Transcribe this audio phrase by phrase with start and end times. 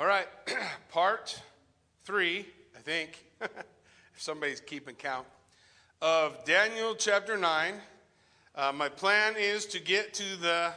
[0.00, 0.28] All right,
[0.92, 1.42] part
[2.04, 3.50] three, I think, if
[4.16, 5.26] somebody's keeping count,
[6.00, 7.74] of Daniel chapter 9.
[8.54, 10.70] Uh, my plan is to get to the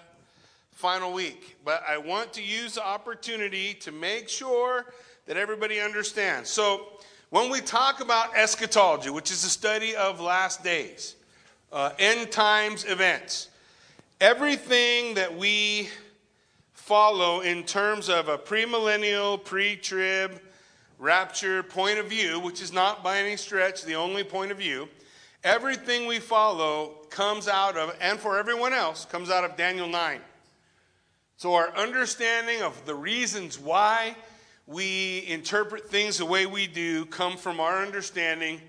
[0.72, 4.88] final week, but I want to use the opportunity to make sure
[5.28, 6.50] that everybody understands.
[6.50, 6.88] So,
[7.30, 11.16] when we talk about eschatology, which is the study of last days,
[11.72, 13.50] uh, end times events,
[14.20, 15.90] everything that we
[16.92, 20.42] follow in terms of a premillennial, pre trib,
[21.00, 24.90] rapture point of view, which is not by any stretch the only point of view,
[25.42, 30.20] everything we follow comes out of, and for everyone else, comes out of Daniel 9.
[31.38, 34.14] So our understanding of the reasons why
[34.68, 38.60] we interpret things the way we do come from our understanding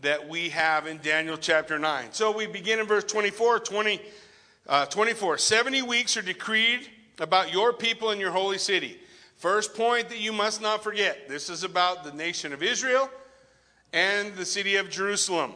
[0.00, 2.12] that we have in Daniel chapter 9.
[2.12, 4.00] So we begin in verse 24, 20,
[4.66, 5.36] uh, 24.
[5.36, 6.88] 70 weeks are decreed
[7.20, 8.98] about your people and your holy city.
[9.36, 13.08] First point that you must not forget this is about the nation of Israel
[13.92, 15.52] and the city of Jerusalem.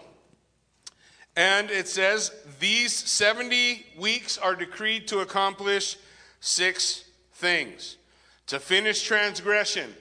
[1.37, 5.97] And it says, These 70 weeks are decreed to accomplish
[6.41, 7.97] six things
[8.49, 9.95] to finish transgression,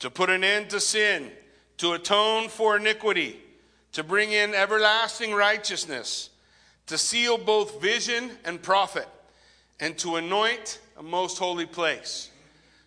[0.00, 1.30] to put an end to sin,
[1.76, 3.38] to atone for iniquity,
[3.92, 6.30] to bring in everlasting righteousness,
[6.86, 9.06] to seal both vision and prophet,
[9.80, 12.30] and to anoint a most holy place.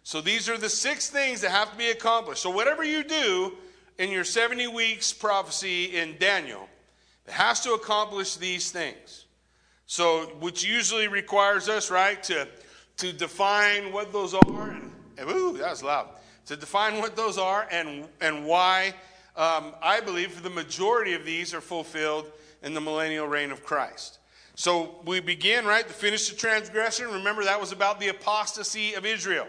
[0.04, 2.42] So these are the six things that have to be accomplished.
[2.42, 3.54] So whatever you do
[3.98, 6.68] in your 70 weeks prophecy in Daniel,
[7.28, 9.26] it has to accomplish these things.
[9.86, 12.48] So which usually requires us, right, to
[13.00, 16.10] to define what those are and, and ooh, that was loud.
[16.48, 18.94] To define what those are and and why
[19.36, 22.30] um, I believe the majority of these are fulfilled
[22.62, 24.19] in the millennial reign of Christ.
[24.60, 27.08] So we begin, right, to finish the transgression.
[27.08, 29.48] Remember, that was about the apostasy of Israel,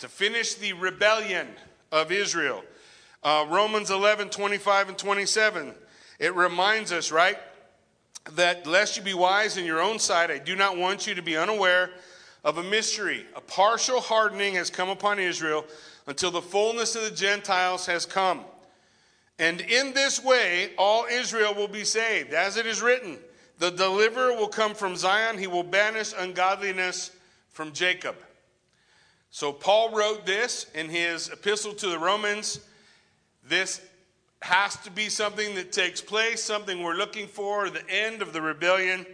[0.00, 1.46] to finish the rebellion
[1.92, 2.64] of Israel.
[3.22, 5.72] Uh, Romans 11, 25 and 27,
[6.18, 7.38] it reminds us, right,
[8.32, 11.22] that lest you be wise in your own sight, I do not want you to
[11.22, 11.90] be unaware
[12.42, 13.24] of a mystery.
[13.36, 15.64] A partial hardening has come upon Israel
[16.08, 18.40] until the fullness of the Gentiles has come.
[19.38, 23.16] And in this way, all Israel will be saved, as it is written.
[23.60, 27.10] The deliverer will come from Zion, he will banish ungodliness
[27.50, 28.16] from Jacob.
[29.30, 32.60] So, Paul wrote this in his epistle to the Romans.
[33.46, 33.82] This
[34.40, 38.40] has to be something that takes place, something we're looking for, the end of the
[38.40, 39.04] rebellion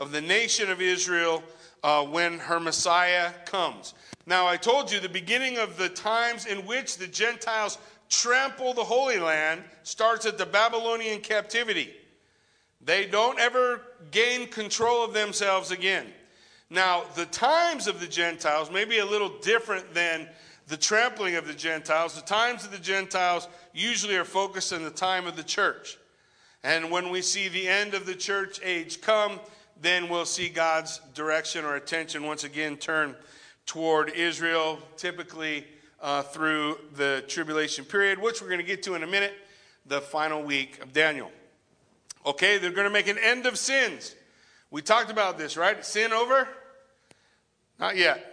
[0.00, 1.44] of the nation of Israel
[1.84, 3.94] uh, when her Messiah comes.
[4.26, 8.82] Now, I told you the beginning of the times in which the Gentiles trample the
[8.82, 11.94] Holy Land starts at the Babylonian captivity.
[12.84, 16.06] They don't ever gain control of themselves again.
[16.68, 20.28] Now, the times of the Gentiles may be a little different than
[20.68, 22.14] the trampling of the Gentiles.
[22.14, 25.98] The times of the Gentiles usually are focused on the time of the church.
[26.64, 29.38] And when we see the end of the church age come,
[29.80, 33.16] then we'll see God's direction or attention once again turn
[33.66, 35.66] toward Israel, typically
[36.00, 39.34] uh, through the tribulation period, which we're going to get to in a minute,
[39.86, 41.30] the final week of Daniel.
[42.24, 44.14] Okay, they're going to make an end of sins.
[44.70, 45.84] We talked about this, right?
[45.84, 46.48] Sin over?
[47.78, 48.28] Not yet.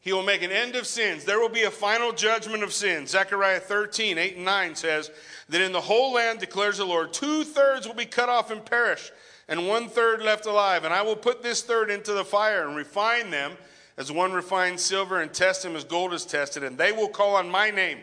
[0.00, 1.24] He will make an end of sins.
[1.24, 3.10] There will be a final judgment of sins.
[3.10, 5.10] Zechariah 13, 8 and 9 says
[5.48, 8.64] that in the whole land, declares the Lord, two thirds will be cut off and
[8.64, 9.12] perish,
[9.46, 10.84] and one third left alive.
[10.84, 13.52] And I will put this third into the fire and refine them
[13.98, 16.64] as one refines silver and test them as gold is tested.
[16.64, 17.98] And they will call on my name,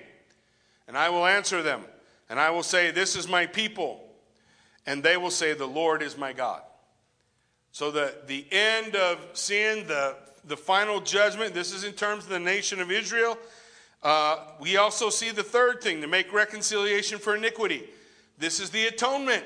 [0.87, 1.81] and I will answer them.
[2.29, 4.06] And I will say, This is my people
[4.87, 6.61] and they will say, The Lord is my God.
[7.71, 10.15] So the, the end of sin, the,
[10.45, 13.37] the final judgment, this is in terms of the nation of Israel.
[14.01, 17.83] Uh, we also see the third thing to make reconciliation for iniquity.
[18.39, 19.43] This is the atonement.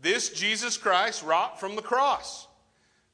[0.00, 2.46] This Jesus Christ wrought from the cross,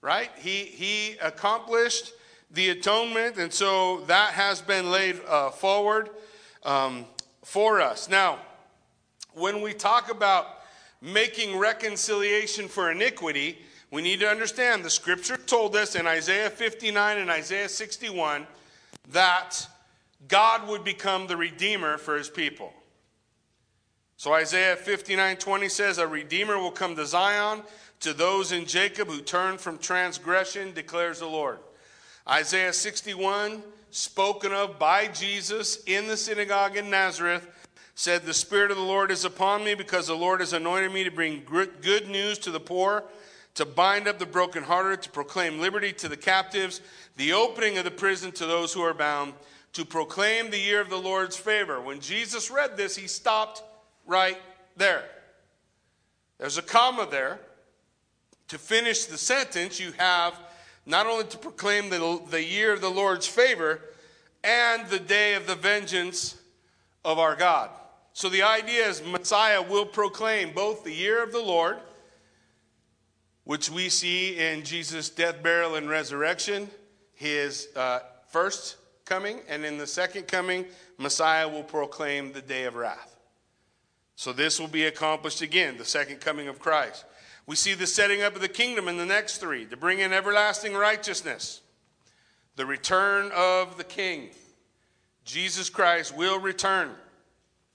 [0.03, 0.31] right?
[0.37, 2.13] He, he accomplished
[2.51, 6.11] the atonement, and so that has been laid uh, forward
[6.65, 7.07] um,
[7.43, 8.09] for us.
[8.09, 8.39] Now,
[9.35, 10.56] when we talk about
[11.01, 13.59] making reconciliation for iniquity,
[13.91, 18.47] we need to understand the scripture told us in Isaiah 59 and Isaiah 61
[19.13, 19.67] that
[20.29, 22.73] God would become the redeemer for his people.
[24.17, 27.63] So Isaiah 59 20 says, A redeemer will come to Zion
[28.01, 31.59] to those in Jacob who turn from transgression, declares the Lord.
[32.29, 37.47] Isaiah 61, spoken of by Jesus in the synagogue in Nazareth,
[37.97, 41.03] said, The Spirit of the Lord is upon me because the Lord has anointed me
[41.03, 43.03] to bring good news to the poor,
[43.55, 46.83] to bind up the brokenhearted, to proclaim liberty to the captives,
[47.17, 49.33] the opening of the prison to those who are bound,
[49.73, 51.81] to proclaim the year of the Lord's favor.
[51.81, 53.63] When Jesus read this, he stopped
[54.07, 54.39] right
[54.77, 55.05] there.
[56.39, 57.41] There's a comma there.
[58.49, 60.39] To finish the sentence, you have
[60.85, 63.81] not only to proclaim the, the year of the Lord's favor
[64.45, 66.37] and the day of the vengeance
[67.07, 67.71] of our God.
[68.17, 71.77] So the idea is Messiah will proclaim both the year of the Lord,
[73.45, 76.71] which we see in Jesus' death, burial, and resurrection,
[77.13, 77.99] his uh,
[78.31, 80.65] first coming, and in the second coming,
[80.97, 83.19] Messiah will proclaim the day of wrath.
[84.15, 87.05] So this will be accomplished again, the second coming of Christ.
[87.45, 90.15] We see the setting up of the kingdom in the next three to bring in
[90.15, 91.61] everlasting righteousness,
[92.57, 94.31] the return of the king.
[95.27, 96.93] Jesus Christ will return.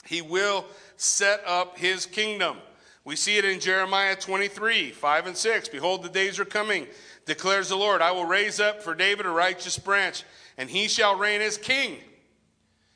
[0.05, 0.65] He will
[0.97, 2.57] set up his kingdom.
[3.03, 5.69] We see it in Jeremiah 23 5 and 6.
[5.69, 6.87] Behold, the days are coming,
[7.25, 8.01] declares the Lord.
[8.01, 10.23] I will raise up for David a righteous branch,
[10.57, 11.97] and he shall reign as king.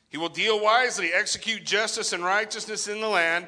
[0.08, 3.46] He will deal wisely, execute justice and righteousness in the land.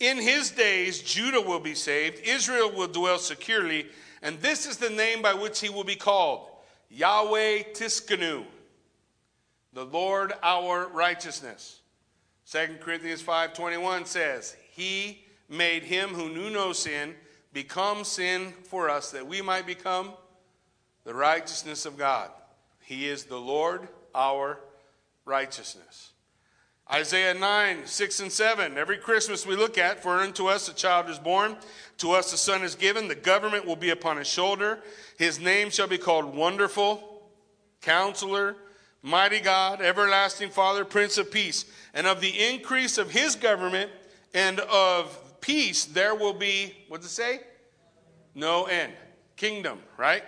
[0.00, 3.86] In his days, Judah will be saved, Israel will dwell securely,
[4.22, 6.48] and this is the name by which he will be called
[6.88, 8.44] Yahweh Tsidkenu,
[9.72, 11.79] the Lord our righteousness.
[12.50, 17.16] 2 Corinthians 5:21 says, "He made him who knew no sin
[17.52, 20.14] become sin for us that we might become
[21.04, 22.32] the righteousness of God.
[22.80, 24.58] He is the Lord our
[25.24, 26.10] righteousness."
[26.90, 28.76] Isaiah 9, 6 and 7.
[28.76, 31.56] Every Christmas we look at, for unto us a child is born,
[31.98, 34.82] to us a son is given, the government will be upon his shoulder.
[35.16, 37.30] His name shall be called Wonderful,
[37.80, 38.56] Counselor,
[39.02, 41.64] Mighty God, Everlasting Father, Prince of Peace.
[41.94, 43.90] And of the increase of his government
[44.34, 47.40] and of peace, there will be, what does it say?
[48.34, 48.92] No end.
[49.36, 50.22] Kingdom, right?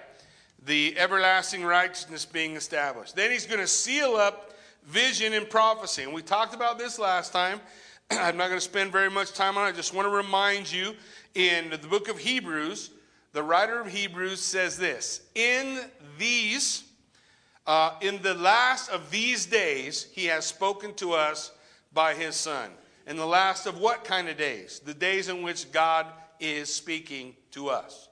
[0.64, 3.14] The everlasting righteousness being established.
[3.14, 4.54] Then he's going to seal up
[4.84, 6.02] vision and prophecy.
[6.02, 7.60] And we talked about this last time.
[8.10, 9.70] I'm not going to spend very much time on it.
[9.70, 10.94] I just want to remind you
[11.34, 12.90] in the book of Hebrews,
[13.32, 15.80] the writer of Hebrews says this In
[16.19, 16.84] these,
[17.67, 21.53] uh, in the last of these days, he has spoken to us
[21.93, 22.70] by his Son.
[23.06, 24.81] In the last of what kind of days?
[24.85, 26.06] The days in which God
[26.41, 28.09] is speaking to us.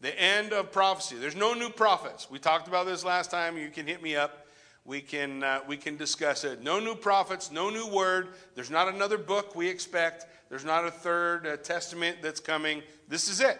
[0.00, 1.16] The end of prophecy.
[1.16, 2.30] There's no new prophets.
[2.30, 3.56] We talked about this last time.
[3.56, 4.44] You can hit me up
[4.84, 6.62] we can, uh, we can discuss it.
[6.62, 8.28] No new prophets, no new word.
[8.54, 10.26] There's not another book we expect.
[10.50, 12.82] There's not a third uh, testament that's coming.
[13.08, 13.58] This is it.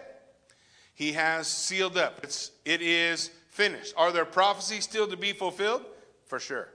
[0.93, 2.19] He has sealed up.
[2.23, 3.93] It's, it is finished.
[3.95, 5.85] Are there prophecies still to be fulfilled?
[6.25, 6.67] For sure.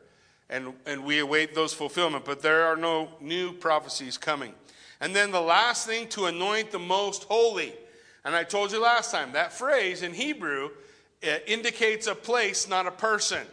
[0.48, 4.54] And, and we await those fulfillment, but there are no new prophecies coming.
[5.00, 7.74] And then the last thing to anoint the most holy.
[8.24, 10.70] And I told you last time, that phrase in Hebrew
[11.22, 13.46] uh, indicates a place, not a person.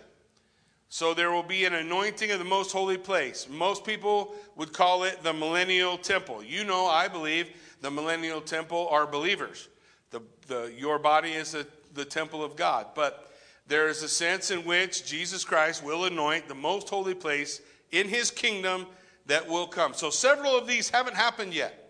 [0.90, 3.48] So there will be an anointing of the most holy place.
[3.50, 6.42] Most people would call it the millennial temple.
[6.42, 7.50] You know, I believe
[7.82, 9.68] the millennial temple are believers.
[10.12, 12.88] The, the, your body is a, the temple of God.
[12.96, 13.30] But
[13.68, 17.62] there is a sense in which Jesus Christ will anoint the most holy place
[17.92, 18.86] in his kingdom
[19.26, 19.94] that will come.
[19.94, 21.84] So several of these haven't happened yet.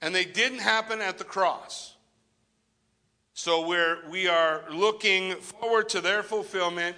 [0.00, 1.94] And they didn't happen at the cross.
[3.34, 6.96] So we're, we are looking forward to their fulfillment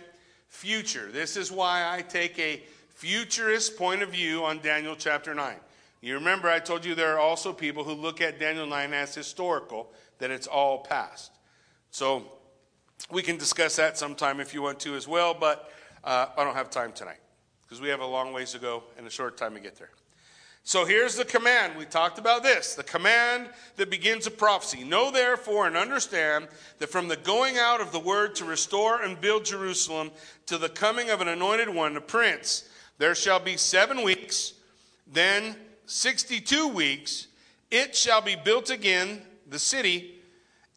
[0.49, 1.11] future.
[1.11, 5.57] This is why I take a futurist point of view on Daniel chapter 9.
[6.01, 9.15] You remember, I told you there are also people who look at Daniel 9 as
[9.15, 11.33] historical, that it's all past.
[11.97, 12.27] So
[13.11, 15.73] we can discuss that sometime if you want to as well, but
[16.05, 17.21] uh, I don't have time tonight
[17.63, 19.89] because we have a long ways to go and a short time to get there.
[20.63, 21.73] So here's the command.
[21.75, 24.85] We talked about this the command that begins a prophecy.
[24.85, 26.49] Know therefore and understand
[26.81, 30.11] that from the going out of the word to restore and build Jerusalem
[30.45, 34.53] to the coming of an anointed one, a prince, there shall be seven weeks,
[35.11, 37.29] then 62 weeks.
[37.71, 40.16] It shall be built again, the city,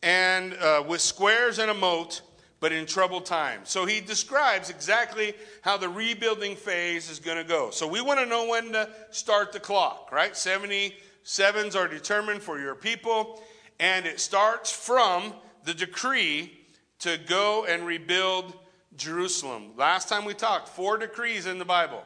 [0.02, 2.22] and uh, with squares and a moat
[2.60, 3.70] but in troubled times.
[3.70, 7.70] So he describes exactly how the rebuilding phase is going to go.
[7.70, 10.34] So we want to know when to start the clock, right?
[10.34, 13.42] 77s are determined for your people,
[13.80, 16.52] and it starts from the decree
[17.00, 18.54] to go and rebuild
[18.98, 19.72] Jerusalem.
[19.78, 22.04] Last time we talked, four decrees in the Bible.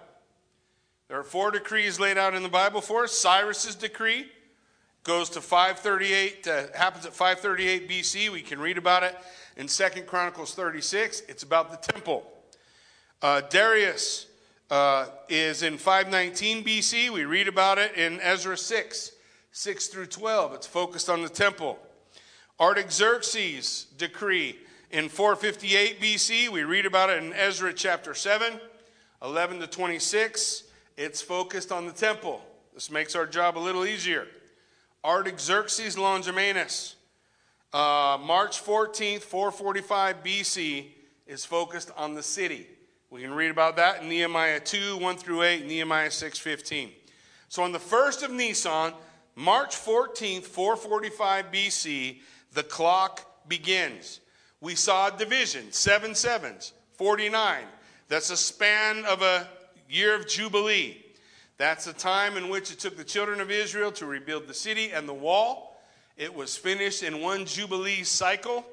[1.08, 3.12] There are four decrees laid out in the Bible for us.
[3.12, 4.28] Cyrus's decree
[5.04, 8.32] goes to 538, uh, happens at 538 BC.
[8.32, 9.16] We can read about it
[9.58, 11.24] in Second Chronicles 36.
[11.28, 12.26] It's about the temple.
[13.22, 14.28] Uh, Darius
[14.72, 17.10] uh, is in 519 BC.
[17.10, 19.12] We read about it in Ezra 6,
[19.52, 20.54] 6 through 12.
[20.54, 21.80] It's focused on the temple.
[22.60, 24.58] Artaxerxes' decree
[24.90, 26.50] in 458 BC.
[26.50, 28.60] We read about it in Ezra chapter 7,
[29.22, 30.64] 11 to 26.
[30.96, 32.42] It's focused on the temple.
[32.74, 34.28] This makes our job a little easier.
[35.04, 36.96] Artaxerxes Longimanus,
[37.74, 40.88] uh, March 14th, 445 BC,
[41.28, 42.68] is focused on the city.
[43.10, 46.92] We can read about that in Nehemiah 2, 1 through 8, Nehemiah 6, 15.
[47.50, 48.94] So on the first of Nisan,
[49.36, 52.20] March 14th, 445 BC,
[52.54, 54.22] the clock begins.
[54.62, 57.66] We saw a division, seven sevens, 49.
[58.08, 59.50] That's a span of a
[59.90, 61.03] year of Jubilee.
[61.58, 64.92] That's the time in which it took the children of Israel to rebuild the city
[64.92, 65.80] and the wall.
[66.18, 68.66] It was finished in one Jubilee cycle.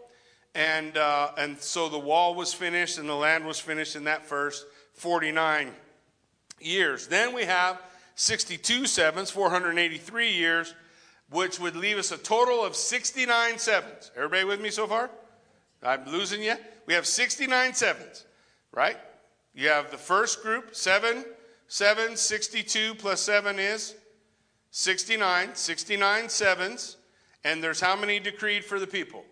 [0.55, 4.25] And, uh, and so the wall was finished and the land was finished in that
[4.27, 5.71] first 49
[6.61, 7.07] years.
[7.07, 7.81] Then we have
[8.17, 10.75] 62 sevens, 483 years,
[11.31, 14.11] which would leave us a total of 69 sevens.
[14.17, 15.11] Everybody with me so far?
[15.83, 16.55] I'm losing you.
[16.87, 18.25] We have 69 sevens,
[18.73, 18.97] right?
[19.55, 21.25] You have the first group, 7,
[21.71, 23.95] 7, 62 plus 7 is
[24.73, 25.55] 69.
[25.55, 26.97] 69 sevens.
[27.45, 29.25] And there's how many decreed for the people?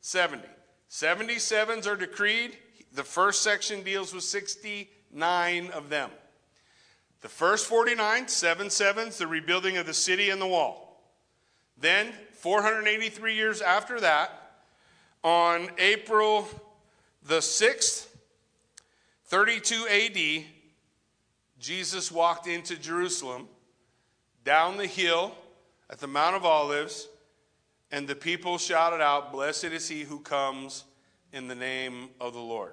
[0.00, 0.44] 70.
[0.88, 2.56] 77s are decreed.
[2.94, 6.10] The first section deals with 69 of them.
[7.20, 11.02] The first 49, seven sevens, the rebuilding of the city and the wall.
[11.76, 14.60] Then, 483 years after that,
[15.24, 16.48] on April
[17.26, 18.06] the 6th,
[19.24, 20.44] 32 AD,
[21.62, 23.46] Jesus walked into Jerusalem,
[24.44, 25.32] down the hill
[25.88, 27.08] at the Mount of Olives,
[27.92, 30.82] and the people shouted out, Blessed is he who comes
[31.32, 32.72] in the name of the Lord.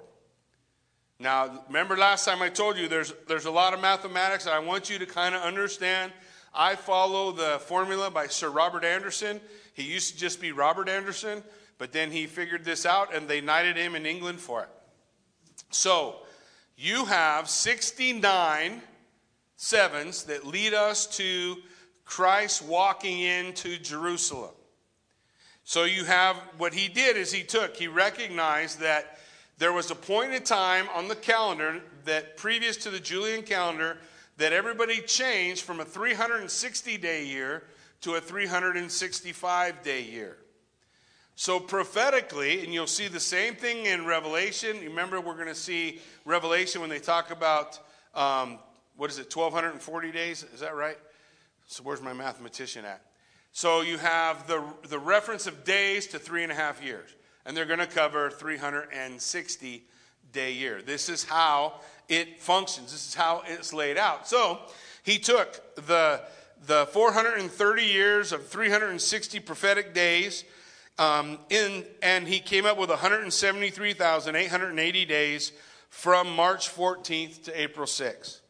[1.20, 4.90] Now, remember last time I told you there's, there's a lot of mathematics, I want
[4.90, 6.10] you to kind of understand.
[6.52, 9.40] I follow the formula by Sir Robert Anderson.
[9.72, 11.44] He used to just be Robert Anderson,
[11.78, 14.68] but then he figured this out, and they knighted him in England for it.
[15.70, 16.22] So,
[16.80, 18.80] you have 69
[19.56, 21.56] sevens that lead us to
[22.06, 24.54] Christ walking into Jerusalem.
[25.62, 29.18] So you have what he did is he took, he recognized that
[29.58, 33.98] there was a point in time on the calendar that previous to the Julian calendar
[34.38, 37.64] that everybody changed from a 360 day year
[38.00, 40.38] to a 365 day year.
[41.40, 44.78] So, prophetically, and you'll see the same thing in Revelation.
[44.80, 47.78] Remember, we're going to see Revelation when they talk about,
[48.14, 48.58] um,
[48.98, 50.44] what is it, 1,240 days?
[50.52, 50.98] Is that right?
[51.66, 53.00] So, where's my mathematician at?
[53.52, 57.08] So, you have the, the reference of days to three and a half years,
[57.46, 59.84] and they're going to cover 360
[60.34, 60.82] day year.
[60.82, 61.80] This is how
[62.10, 64.28] it functions, this is how it's laid out.
[64.28, 64.58] So,
[65.04, 66.20] he took the,
[66.66, 70.44] the 430 years of 360 prophetic days
[71.00, 75.52] um, in, and he came up with 173,880 days
[75.88, 78.40] from March 14th to April 6th.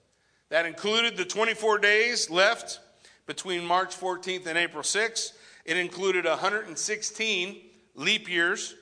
[0.49, 2.81] That included the 24 days left
[3.27, 5.31] between March 14th and April 6th.
[5.65, 7.57] It included 116
[7.95, 8.75] leap years,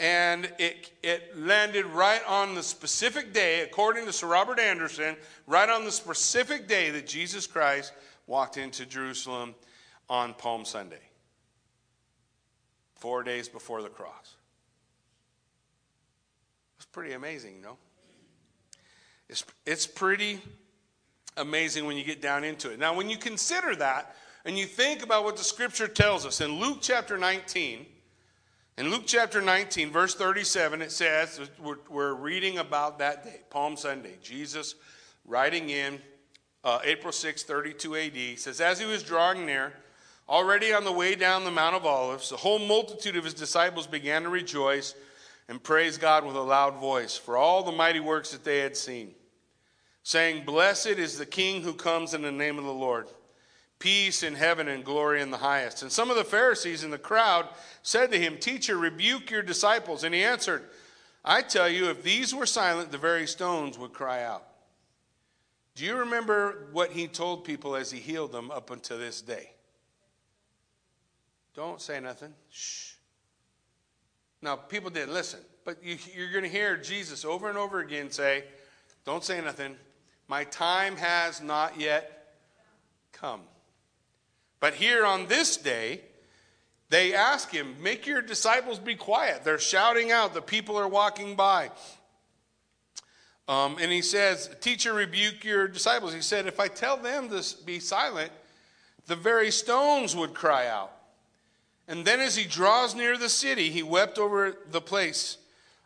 [0.00, 5.14] and it, it landed right on the specific day, according to Sir Robert Anderson,
[5.46, 7.92] right on the specific day that Jesus Christ
[8.26, 9.54] walked into Jerusalem
[10.10, 11.07] on Palm Sunday
[12.98, 14.36] four days before the cross.
[16.76, 17.76] It's pretty amazing, no?
[19.28, 20.40] It's, it's pretty
[21.36, 22.78] amazing when you get down into it.
[22.78, 24.14] Now, when you consider that
[24.44, 27.86] and you think about what the scripture tells us in Luke chapter 19,
[28.78, 33.76] in Luke chapter 19, verse 37, it says, we're, we're reading about that day, Palm
[33.76, 34.76] Sunday, Jesus
[35.24, 36.00] riding in
[36.64, 39.72] uh, April 6, 32 AD, says, As he was drawing near,
[40.28, 43.86] Already on the way down the Mount of Olives, the whole multitude of his disciples
[43.86, 44.94] began to rejoice
[45.48, 48.76] and praise God with a loud voice for all the mighty works that they had
[48.76, 49.14] seen,
[50.02, 53.08] saying, Blessed is the King who comes in the name of the Lord.
[53.78, 55.82] Peace in heaven and glory in the highest.
[55.82, 57.48] And some of the Pharisees in the crowd
[57.82, 60.04] said to him, Teacher, rebuke your disciples.
[60.04, 60.64] And he answered,
[61.24, 64.44] I tell you, if these were silent, the very stones would cry out.
[65.76, 69.52] Do you remember what he told people as he healed them up until this day?
[71.54, 72.32] Don't say nothing.
[72.50, 72.92] Shh.
[74.40, 78.10] Now, people did listen, but you, you're going to hear Jesus over and over again
[78.10, 78.44] say,
[79.04, 79.76] Don't say nothing.
[80.28, 82.36] My time has not yet
[83.12, 83.40] come.
[84.60, 86.02] But here on this day,
[86.90, 89.44] they ask him, Make your disciples be quiet.
[89.44, 91.70] They're shouting out, the people are walking by.
[93.48, 96.12] Um, and he says, Teacher, rebuke your disciples.
[96.12, 98.30] He said, If I tell them to be silent,
[99.06, 100.92] the very stones would cry out.
[101.88, 105.38] And then as he draws near the city, he wept over the place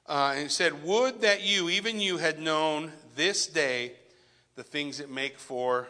[0.08, 3.92] uh, and said, Would that you, even you, had known this day
[4.56, 5.88] the things that make for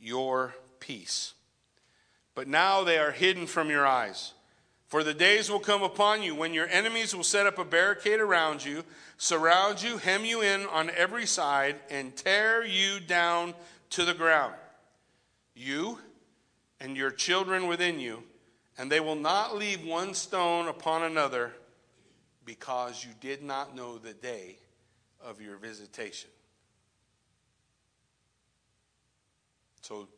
[0.00, 1.34] your peace.
[2.34, 4.32] But now they are hidden from your eyes.
[4.88, 8.18] For the days will come upon you when your enemies will set up a barricade
[8.18, 8.82] around you,
[9.18, 13.54] surround you, hem you in on every side, and tear you down
[13.90, 14.54] to the ground.
[15.54, 15.98] You
[16.80, 18.24] and your children within you
[18.80, 21.52] and they will not leave one stone upon another
[22.46, 24.56] because you did not know the day
[25.22, 26.30] of your visitation.
[29.82, 30.08] So,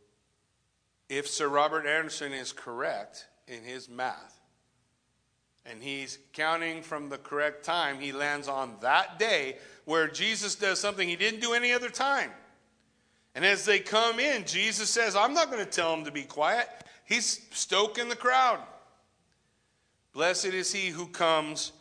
[1.09, 4.39] if Sir Robert Anderson is correct in his math,
[5.67, 10.79] and he's counting from the correct time, he lands on that day where Jesus does
[10.79, 12.31] something he didn't do any other time.
[13.35, 16.23] And as they come in, Jesus says, I'm not going to tell them to be
[16.23, 16.69] quiet.
[17.05, 18.61] He's stoking the crowd.
[20.13, 21.73] Blessed is he who comes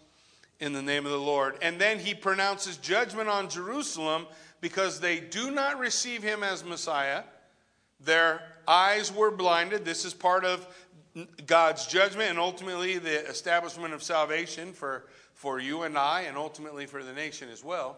[0.59, 1.57] in the name of the Lord.
[1.61, 4.27] And then he pronounces judgment on Jerusalem
[4.61, 7.23] because they do not receive him as Messiah.
[7.99, 9.83] Their eyes were blinded.
[9.83, 10.67] This is part of
[11.45, 16.85] God's judgment and ultimately the establishment of salvation for, for you and I and ultimately
[16.85, 17.97] for the nation as well.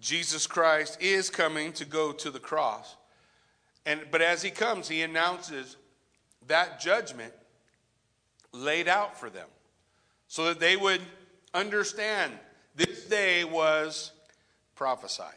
[0.00, 2.96] Jesus Christ is coming to go to the cross.
[3.86, 5.76] And, but as he comes, he announces
[6.48, 7.32] that judgment
[8.52, 9.48] laid out for them
[10.28, 11.00] so that they would
[11.54, 12.32] understand
[12.74, 14.12] this day was
[14.74, 15.34] prophesied.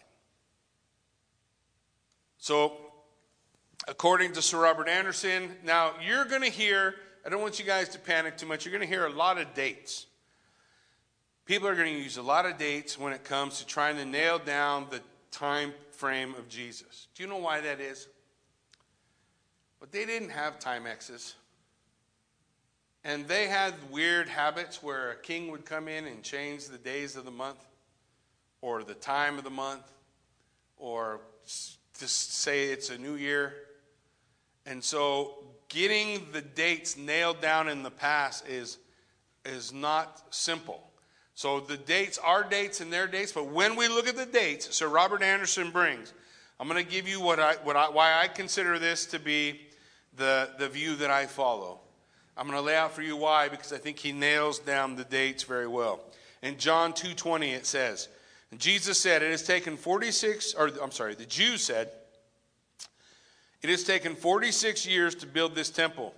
[2.38, 2.78] So,
[3.88, 6.96] according to Sir Robert Anderson, now you're going to hear,
[7.26, 9.38] I don't want you guys to panic too much, you're going to hear a lot
[9.38, 10.06] of dates.
[11.46, 14.06] People are going to use a lot of dates when it comes to trying to
[14.06, 17.08] nail down the time frame of Jesus.
[17.16, 18.08] Do you know why that is?
[19.86, 21.36] But they didn't have Timexes.
[23.04, 27.16] And they had weird habits where a king would come in and change the days
[27.16, 27.64] of the month
[28.62, 29.84] or the time of the month
[30.78, 31.22] or
[32.00, 33.54] just say it's a new year.
[34.66, 38.80] And so getting the dates nailed down in the past is,
[39.46, 40.82] is not simple.
[41.36, 44.76] So the dates, our dates and their dates, but when we look at the dates,
[44.76, 46.12] Sir Robert Anderson brings,
[46.60, 49.62] I'm going to give you what I, what I, why I consider this to be
[50.18, 51.80] the, the view that I follow.
[52.38, 55.06] I'm going to lay out for you why because I think he nails down the
[55.06, 56.02] dates very well.
[56.42, 58.08] In John 2:20 it says,
[58.58, 61.92] Jesus said, "It has taken 46 or I'm sorry, the Jews said,
[63.62, 66.14] it has taken 46 years to build this temple,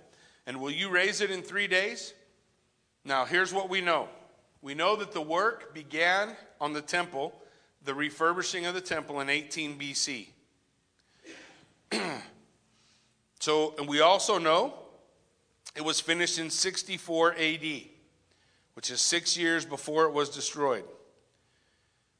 [0.46, 2.12] and will you raise it in 3 days?"
[3.04, 4.08] Now, here's what we know.
[4.60, 7.32] We know that the work began on the temple,
[7.84, 10.26] the refurbishing of the temple in 18 BC.
[13.38, 14.74] so, and we also know
[15.76, 17.82] it was finished in 64 AD,
[18.74, 20.84] which is six years before it was destroyed.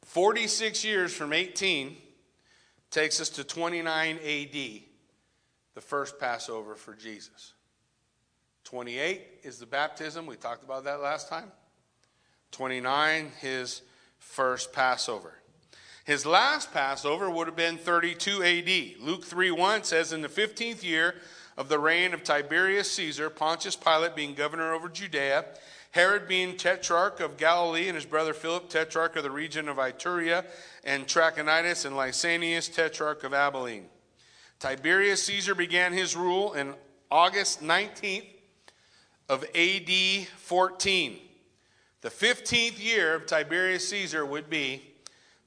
[0.04, 1.96] 46 years from 18
[2.90, 4.52] takes us to 29 AD,
[5.74, 7.54] the first Passover for Jesus.
[8.64, 10.26] 28 is the baptism.
[10.26, 11.50] We talked about that last time.
[12.52, 13.82] 29, his
[14.18, 15.34] first Passover.
[16.08, 19.06] His last Passover would have been 32 AD.
[19.06, 21.16] Luke 3 1 says, In the 15th year
[21.54, 25.44] of the reign of Tiberius Caesar, Pontius Pilate being governor over Judea,
[25.90, 30.46] Herod being tetrarch of Galilee, and his brother Philip, tetrarch of the region of Ituraea,
[30.82, 33.84] and Trachonitis and Lysanias, tetrarch of Abilene.
[34.60, 36.72] Tiberius Caesar began his rule in
[37.10, 38.24] August 19th
[39.28, 41.18] of AD 14.
[42.00, 44.80] The 15th year of Tiberius Caesar would be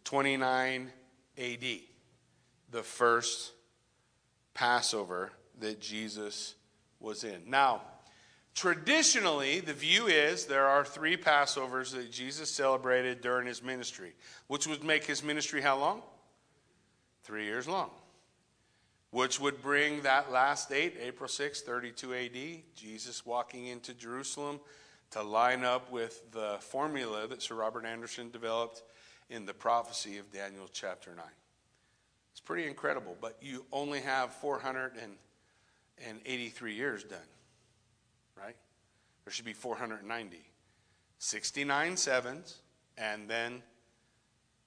[0.03, 0.91] 29
[1.37, 1.65] AD,
[2.71, 3.51] the first
[4.53, 6.55] Passover that Jesus
[6.99, 7.41] was in.
[7.47, 7.81] Now,
[8.53, 14.13] traditionally, the view is there are three Passovers that Jesus celebrated during his ministry,
[14.47, 16.01] which would make his ministry how long?
[17.23, 17.91] Three years long.
[19.11, 24.59] Which would bring that last date, April 6, 32 AD, Jesus walking into Jerusalem
[25.11, 28.83] to line up with the formula that Sir Robert Anderson developed
[29.31, 31.25] in the prophecy of Daniel chapter 9.
[32.31, 35.13] It's pretty incredible, but you only have 400 and
[36.07, 37.19] and 83 years done,
[38.37, 38.55] right?
[39.25, 40.37] There should be 490.
[41.19, 42.57] 69 sevens,
[42.97, 43.61] and then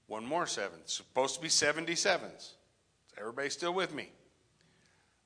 [0.07, 0.79] one more seven.
[0.83, 2.37] It's supposed to be 77s.
[2.37, 2.55] Is
[3.19, 4.11] everybody still with me?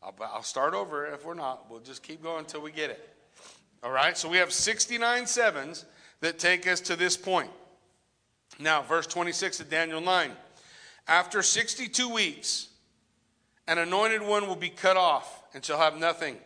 [0.03, 1.71] I'll, I'll start over if we're not.
[1.71, 3.17] We'll just keep going until we get it.
[3.83, 5.85] All right, so we have 69 sevens
[6.21, 7.51] that take us to this point.
[8.59, 10.33] Now, verse 26 of Daniel 9.
[11.07, 12.69] After 62 weeks,
[13.67, 16.39] an anointed one will be cut off and shall have nothing.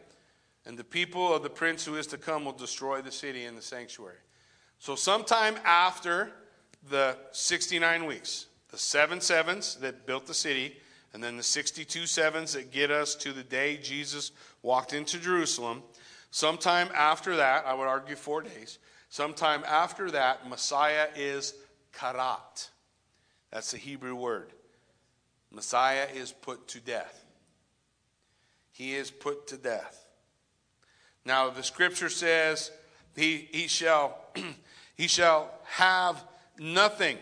[0.64, 3.58] and the people of the prince who is to come will destroy the city and
[3.58, 4.18] the sanctuary.
[4.78, 6.30] So, sometime after
[6.88, 10.76] the 69 weeks, the seven sevens that built the city,
[11.12, 15.82] and then the 62 sevens that get us to the day Jesus walked into Jerusalem,
[16.30, 21.54] sometime after that, I would argue four days, sometime after that, Messiah is
[21.92, 22.70] karat.
[23.50, 24.52] That's the Hebrew word.
[25.50, 27.24] Messiah is put to death.
[28.72, 30.06] He is put to death.
[31.24, 32.70] Now, the scripture says
[33.14, 34.18] he, he, shall,
[34.96, 36.24] he shall have
[36.58, 37.18] nothing.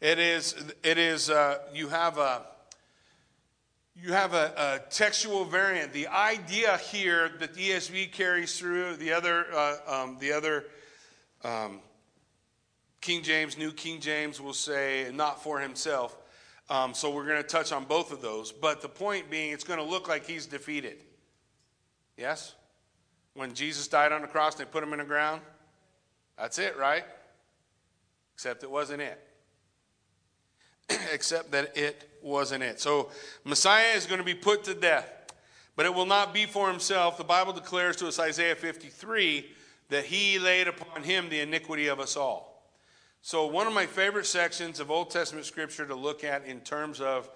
[0.00, 2.42] It is, it is uh, you have a,
[3.94, 5.92] you have a, a, textual variant.
[5.92, 10.64] The idea here that the ESV carries through the other, uh, um, the other
[11.44, 11.80] um,
[13.00, 16.16] King James, New King James will say, not for himself.
[16.68, 18.52] Um, so we're going to touch on both of those.
[18.52, 21.02] But the point being, it's going to look like he's defeated.
[22.16, 22.54] Yes?
[23.34, 25.40] When Jesus died on the cross and they put him in the ground?
[26.38, 27.04] That's it, right?
[28.34, 29.26] Except it wasn't it.
[31.12, 32.80] Except that it wasn't it.
[32.80, 33.10] So
[33.44, 35.10] Messiah is going to be put to death,
[35.74, 37.16] but it will not be for himself.
[37.16, 39.46] The Bible declares to us, Isaiah 53,
[39.88, 42.49] that he laid upon him the iniquity of us all.
[43.22, 47.02] So, one of my favorite sections of Old Testament scripture to look at in terms
[47.02, 47.28] of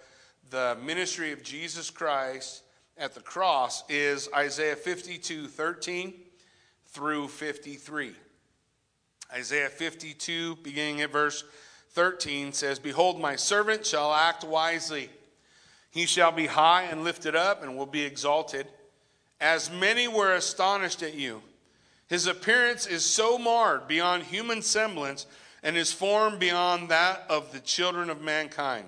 [0.49, 2.63] the ministry of Jesus Christ
[2.97, 6.15] at the cross is Isaiah 52 13
[6.87, 8.13] through 53.
[9.31, 11.45] Isaiah 52, beginning at verse
[11.91, 15.11] 13, says, Behold, my servant shall act wisely.
[15.91, 18.67] He shall be high and lifted up and will be exalted.
[19.39, 21.43] As many were astonished at you.
[22.07, 25.27] His appearance is so marred beyond human semblance
[25.65, 28.85] and his form beyond that of the children of mankind.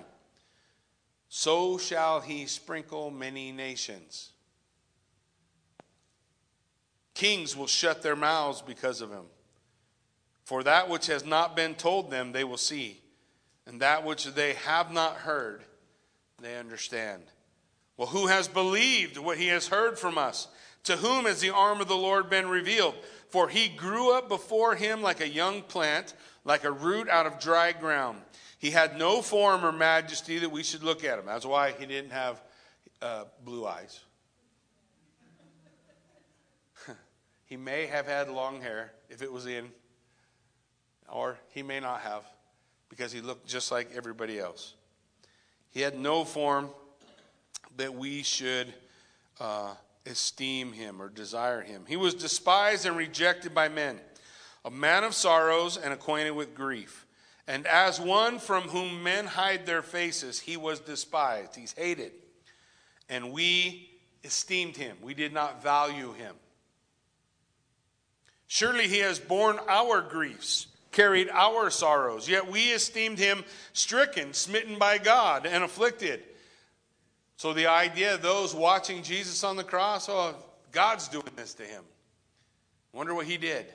[1.27, 4.29] So shall he sprinkle many nations.
[7.15, 9.25] Kings will shut their mouths because of him.
[10.45, 13.01] For that which has not been told them, they will see,
[13.65, 15.63] and that which they have not heard,
[16.41, 17.23] they understand.
[17.97, 20.47] Well, who has believed what he has heard from us?
[20.83, 22.95] To whom has the arm of the Lord been revealed?
[23.29, 26.13] For he grew up before him like a young plant
[26.47, 28.19] like a root out of dry ground.
[28.57, 31.25] He had no form or majesty that we should look at him.
[31.25, 32.41] That's why he didn't have
[33.01, 33.99] uh, blue eyes.
[37.45, 39.69] he may have had long hair if it was in,
[41.11, 42.23] or he may not have
[42.89, 44.73] because he looked just like everybody else.
[45.69, 46.69] He had no form
[47.75, 48.73] that we should
[49.41, 49.73] uh,
[50.05, 51.83] esteem him or desire him.
[51.87, 53.99] He was despised and rejected by men
[54.67, 57.05] a man of sorrows and acquainted with grief.
[57.47, 61.55] And as one from whom men hide their faces, he was despised.
[61.55, 62.11] He's hated.
[63.07, 63.89] And we
[64.25, 64.97] esteemed him.
[65.01, 66.35] We did not value him.
[68.47, 74.77] Surely he has borne our griefs, carried our sorrows, yet we esteemed him stricken, smitten
[74.77, 76.21] by God, and afflicted.
[77.37, 80.35] So the idea of those watching Jesus on the cross, oh,
[80.73, 81.83] God's doing this to him.
[82.91, 83.67] Wonder what he did.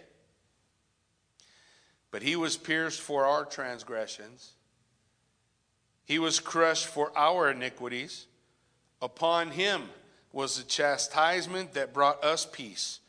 [2.13, 4.53] But he was pierced for our transgressions,
[6.05, 8.27] he was crushed for our iniquities.
[9.01, 9.89] Upon him
[10.31, 13.01] was the chastisement that brought us peace,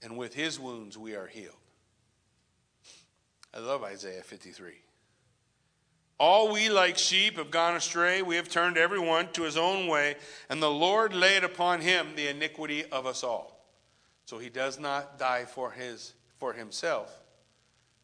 [0.00, 1.52] and with his wounds we are healed.
[3.52, 4.72] I love Isaiah 53.
[6.18, 8.22] All we like sheep have gone astray.
[8.22, 10.16] We have turned everyone to his own way,
[10.48, 13.66] and the Lord laid upon him the iniquity of us all.
[14.24, 17.12] So he does not die for his for himself,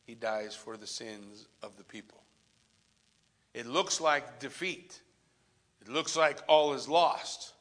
[0.05, 2.23] he dies for the sins of the people.
[3.55, 5.01] It looks like defeat.
[5.81, 7.53] It looks like all is lost.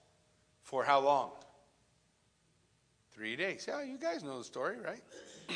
[0.61, 1.31] For how long?
[3.11, 3.65] Three days.
[3.67, 5.03] Yeah, you guys know the story, right?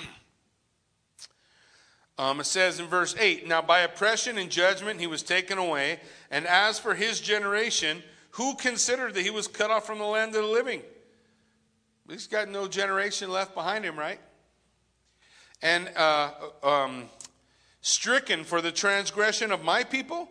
[2.17, 6.01] um, it says in verse 8 Now by oppression and judgment he was taken away.
[6.29, 10.35] And as for his generation, who considered that he was cut off from the land
[10.35, 10.81] of the living?
[12.09, 14.19] He's got no generation left behind him, right?
[15.61, 16.31] And uh,
[16.63, 17.09] um,
[17.81, 20.29] stricken for the transgression of my people,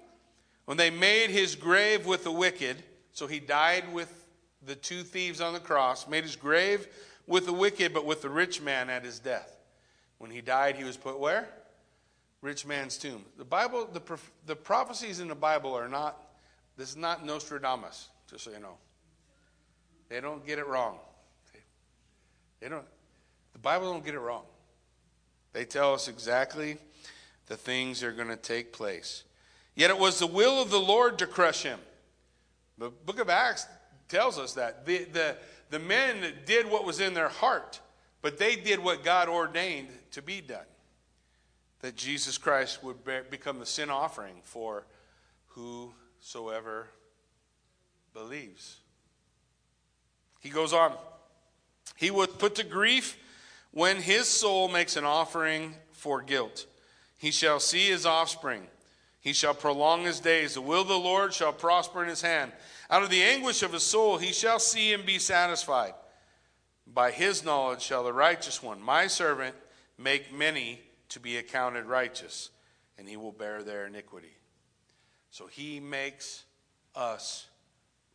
[0.65, 2.83] when they made his grave with the wicked,
[3.13, 4.27] so he died with
[4.65, 6.89] the two thieves on the cross, made his grave
[7.27, 9.57] with the wicked, but with the rich man at his death.
[10.19, 11.49] When he died, he was put where?
[12.41, 13.25] Rich man's tomb.
[13.39, 14.03] The Bible, the,
[14.47, 16.21] the prophecies in the Bible are not,
[16.77, 18.77] this is not Nostradamus, just so you know.
[20.09, 20.99] They don't get it wrong.
[22.61, 22.85] They don't,
[23.53, 24.45] the Bible don't get it wrong.
[25.55, 26.77] They tell us exactly
[27.47, 29.23] the things that are going to take place.
[29.75, 31.79] Yet it was the will of the Lord to crush him.
[32.77, 33.67] The book of Acts
[34.09, 34.85] tells us that.
[34.85, 35.37] The, the,
[35.71, 37.81] the men did what was in their heart,
[38.21, 40.67] but they did what God ordained to be done.
[41.81, 44.87] That Jesus Christ would be- become the sin offering for
[45.49, 46.89] whosoever
[48.13, 48.79] believes.
[50.41, 50.95] He goes on.
[51.97, 53.19] He was put to grief
[53.75, 56.67] when his soul makes an offering for guilt.
[57.19, 58.63] He shall see his offspring.
[59.21, 60.55] He shall prolong his days.
[60.55, 62.53] The will of the Lord shall prosper in his hand.
[62.89, 65.95] Out of the anguish of his soul he shall see and be satisfied.
[66.87, 69.57] By his knowledge shall the righteous one, my servant,
[69.99, 72.51] make many to be accounted righteous,
[72.97, 74.37] and he will bear their iniquity.
[75.31, 76.45] So he makes
[76.95, 77.49] us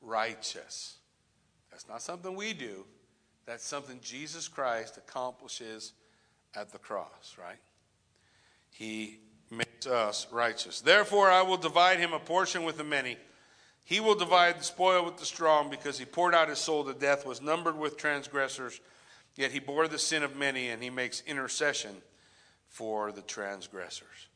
[0.01, 0.97] righteous.
[1.69, 2.85] That's not something we do,
[3.45, 5.93] that's something Jesus Christ accomplishes
[6.55, 7.59] at the cross, right?
[8.69, 9.19] He
[9.51, 10.81] makes us righteous.
[10.81, 13.17] Therefore, I will divide him a portion with the many.
[13.85, 16.93] He will divide the spoil with the strong because he poured out his soul to
[16.93, 18.79] death, was numbered with transgressors,
[19.35, 21.95] yet he bore the sin of many, and he makes intercession
[22.67, 24.27] for the transgressors.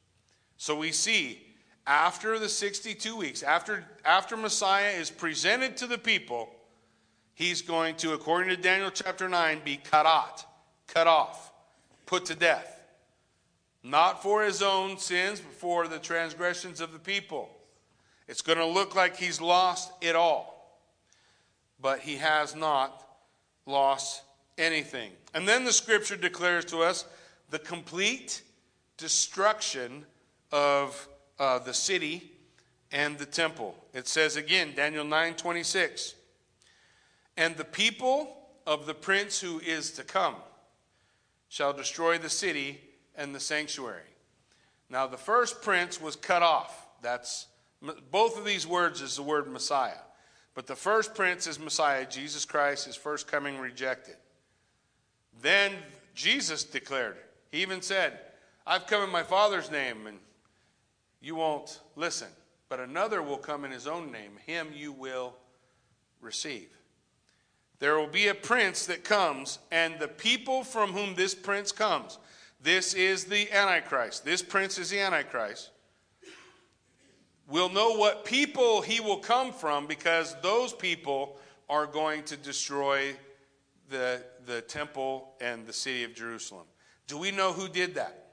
[0.58, 1.42] So we see
[1.86, 6.50] after the 62 weeks, after, after Messiah is presented to the people,
[7.34, 10.46] he's going to, according to Daniel chapter 9, be cut out,
[10.88, 11.52] cut off,
[12.06, 12.70] put to death.
[13.84, 17.50] Not for his own sins, but for the transgressions of the people.
[18.28, 20.80] It's going to look like he's lost it all.
[21.82, 23.06] But he has not
[23.66, 24.24] lost
[24.58, 25.12] anything.
[25.34, 27.06] And then the scripture declares to us
[27.50, 28.42] the complete
[28.98, 30.06] destruction
[30.52, 31.08] of
[31.40, 32.32] uh, the city
[32.92, 33.76] and the temple.
[33.94, 36.16] It says again, Daniel 9 26.
[37.38, 40.36] And the people of the prince who is to come
[41.50, 42.80] shall destroy the city
[43.16, 44.02] and the sanctuary.
[44.90, 46.88] Now, the first prince was cut off.
[47.02, 47.48] That's
[48.12, 50.00] both of these words is the word Messiah.
[50.56, 54.16] But the first prince is Messiah, Jesus Christ, his first coming rejected.
[55.42, 55.74] Then
[56.14, 57.18] Jesus declared,
[57.52, 58.20] he even said,
[58.66, 60.20] I've come in my Father's name, and
[61.22, 62.30] you won't listen.
[62.70, 64.34] But another will come in his own name.
[64.46, 65.36] Him you will
[66.22, 66.70] receive.
[67.80, 72.18] There will be a prince that comes, and the people from whom this prince comes,
[72.62, 74.24] this is the Antichrist.
[74.24, 75.72] This prince is the Antichrist.
[77.50, 81.38] We'll know what people he will come from because those people
[81.70, 83.16] are going to destroy
[83.90, 86.66] the, the temple and the city of Jerusalem.
[87.08, 88.30] Do we know who did that?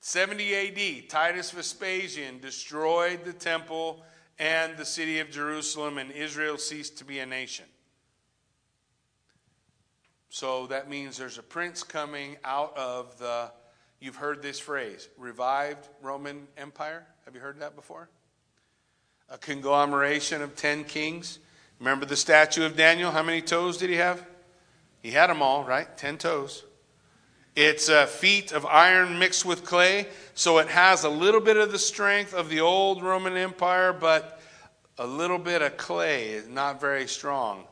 [0.00, 4.04] 70 AD, Titus Vespasian destroyed the temple
[4.38, 7.64] and the city of Jerusalem, and Israel ceased to be a nation.
[10.30, 13.50] So that means there's a prince coming out of the,
[14.00, 17.06] you've heard this phrase, revived Roman Empire.
[17.24, 18.08] Have you heard that before?
[19.30, 21.38] A conglomeration of 10 kings.
[21.78, 23.10] Remember the statue of Daniel?
[23.10, 24.24] How many toes did he have?
[25.02, 25.96] He had them all, right?
[25.96, 26.64] 10 toes.
[27.56, 31.78] It's feet of iron mixed with clay, so it has a little bit of the
[31.78, 34.40] strength of the old Roman Empire, but
[34.98, 37.64] a little bit of clay, is not very strong.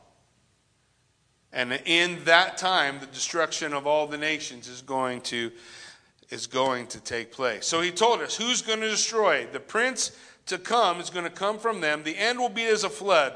[1.53, 5.51] And in that time, the destruction of all the nations is going to,
[6.29, 7.65] is going to take place.
[7.65, 9.47] So he told us who's going to destroy?
[9.51, 10.11] The prince
[10.47, 12.03] to come is going to come from them.
[12.03, 13.33] The end will be as a flood.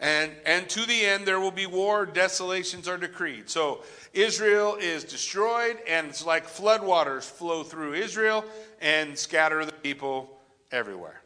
[0.00, 3.50] And, and to the end, there will be war, desolations are decreed.
[3.50, 8.44] So Israel is destroyed, and it's like floodwaters flow through Israel
[8.80, 10.38] and scatter the people
[10.70, 11.20] everywhere.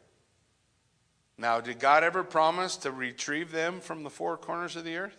[1.37, 5.17] Now, did God ever promise to retrieve them from the four corners of the earth?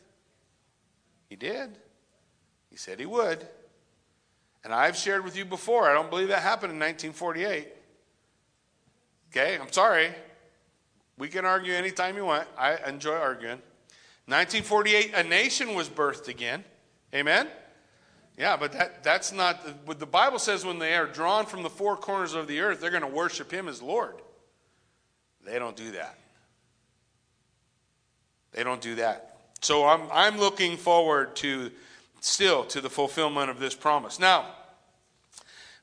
[1.28, 1.78] He did.
[2.70, 3.46] He said he would.
[4.64, 7.68] And I've shared with you before, I don't believe that happened in 1948.
[9.30, 10.10] Okay, I'm sorry.
[11.18, 12.48] We can argue anytime you want.
[12.56, 13.60] I enjoy arguing.
[14.26, 16.64] 1948, a nation was birthed again.
[17.14, 17.48] Amen?
[18.38, 21.70] Yeah, but that, that's not what the Bible says when they are drawn from the
[21.70, 24.16] four corners of the earth, they're going to worship him as Lord.
[25.44, 26.18] They don't do that.
[28.52, 29.33] They don't do that.
[29.64, 31.70] So I'm, I'm looking forward to
[32.20, 34.18] still to the fulfillment of this promise.
[34.20, 34.44] Now,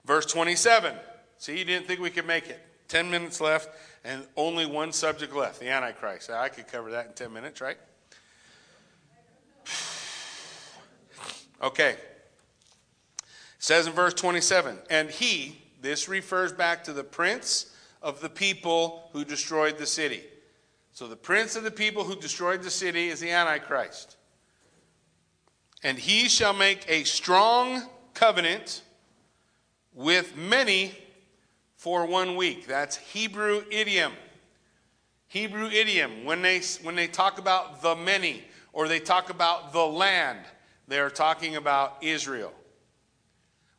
[0.05, 0.93] verse 27.
[1.39, 2.63] See, you didn't think we could make it.
[2.89, 3.69] 10 minutes left
[4.03, 6.29] and only one subject left the Antichrist.
[6.29, 7.77] I could cover that in 10 minutes, right?
[11.63, 11.91] Okay.
[11.91, 11.97] It
[13.59, 19.09] says in verse 27 And he, this refers back to the prince of the people
[19.13, 20.23] who destroyed the city.
[21.01, 24.17] So the prince of the people who destroyed the city is the Antichrist.
[25.81, 27.81] And he shall make a strong
[28.13, 28.83] covenant
[29.95, 30.95] with many
[31.75, 32.67] for one week.
[32.67, 34.11] That's Hebrew idiom.
[35.27, 36.23] Hebrew idiom.
[36.23, 40.41] When they, when they talk about the many or they talk about the land,
[40.87, 42.53] they are talking about Israel.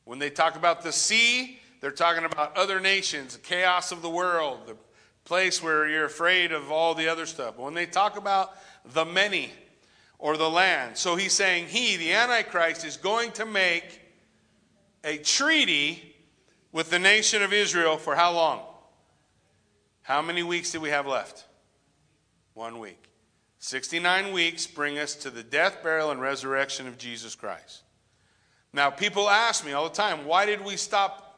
[0.02, 4.11] When they talk about the sea, they're talking about other nations, the chaos of the
[4.11, 4.76] world, the
[5.24, 7.58] place where you're afraid of all the other stuff.
[7.58, 8.52] When they talk about
[8.92, 9.50] the many
[10.18, 14.00] or the land, so he's saying he, the Antichrist, is going to make
[15.04, 16.14] a treaty
[16.72, 18.61] with the nation of Israel for how long?
[20.02, 21.44] How many weeks do we have left?
[22.54, 23.08] One week.
[23.58, 27.82] 69 weeks bring us to the death, burial, and resurrection of Jesus Christ.
[28.72, 31.32] Now, people ask me all the time, why did we stop?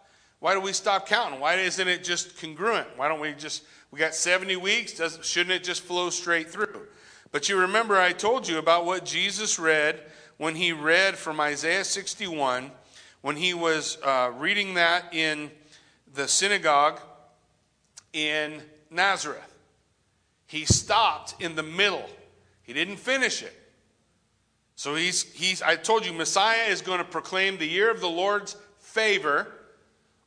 [0.44, 1.40] Why do we stop counting?
[1.40, 2.86] Why isn't it just congruent?
[2.96, 6.86] Why don't we just, we got 70 weeks, doesn't, shouldn't it just flow straight through?
[7.32, 10.02] But you remember I told you about what Jesus read
[10.36, 12.70] when he read from Isaiah 61,
[13.22, 15.50] when he was uh, reading that in
[16.12, 17.00] the synagogue
[18.12, 19.56] in Nazareth.
[20.46, 22.04] He stopped in the middle,
[22.64, 23.58] he didn't finish it.
[24.76, 28.10] So he's, he's, I told you, Messiah is going to proclaim the year of the
[28.10, 29.50] Lord's favor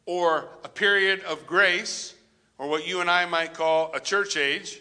[0.08, 2.16] or a period of grace
[2.58, 4.80] or what you and I might call a church age.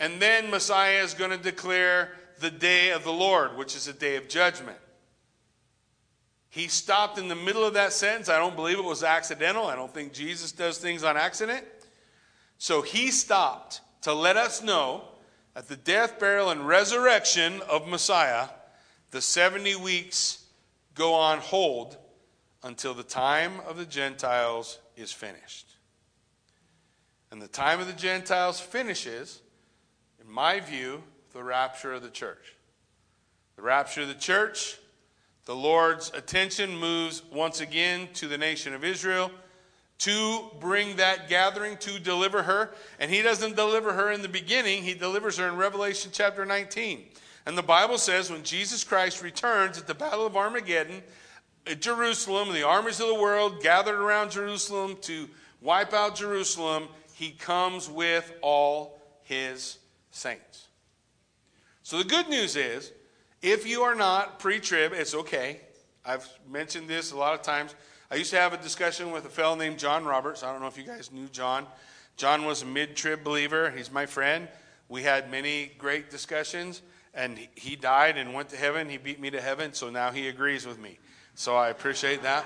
[0.00, 2.10] And then Messiah is going to declare
[2.40, 4.78] the day of the Lord, which is a day of judgment.
[6.48, 8.28] He stopped in the middle of that sentence.
[8.28, 9.66] I don't believe it was accidental.
[9.66, 11.64] I don't think Jesus does things on accident.
[12.58, 15.04] So he stopped to let us know
[15.54, 18.48] at the death, burial, and resurrection of Messiah,
[19.10, 20.44] the 70 weeks
[20.94, 21.96] go on hold
[22.62, 25.66] until the time of the Gentiles is finished.
[27.30, 29.40] And the time of the Gentiles finishes,
[30.20, 32.56] in my view, the rapture of the church.
[33.56, 34.78] The rapture of the church,
[35.44, 39.30] the Lord's attention moves once again to the nation of Israel
[39.98, 42.70] to bring that gathering to deliver her.
[42.98, 47.04] And he doesn't deliver her in the beginning, he delivers her in Revelation chapter 19.
[47.46, 51.02] And the Bible says when Jesus Christ returns at the Battle of Armageddon,
[51.66, 55.28] at Jerusalem, the armies of the world gathered around Jerusalem to
[55.60, 59.78] wipe out Jerusalem, he comes with all his
[60.10, 60.68] saints.
[61.82, 62.92] So the good news is,
[63.42, 65.60] if you are not pre trib, it's okay.
[66.04, 67.74] I've mentioned this a lot of times.
[68.10, 70.42] I used to have a discussion with a fellow named John Roberts.
[70.42, 71.66] I don't know if you guys knew John.
[72.16, 73.70] John was a mid trib believer.
[73.70, 74.48] He's my friend.
[74.88, 76.82] We had many great discussions,
[77.14, 78.88] and he died and went to heaven.
[78.88, 80.98] He beat me to heaven, so now he agrees with me.
[81.40, 82.44] So I appreciate that.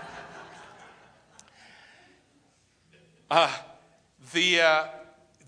[3.29, 3.53] Uh,
[4.33, 4.85] the, uh,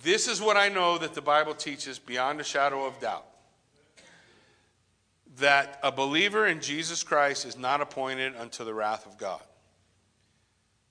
[0.03, 3.25] this is what I know that the Bible teaches beyond a shadow of doubt
[5.39, 9.43] that a believer in Jesus Christ is not appointed unto the wrath of God.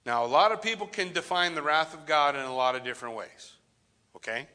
[0.06, 2.86] Now, a lot of people can define the wrath of God in a lot of
[2.86, 3.52] different ways.
[4.16, 4.48] Okay?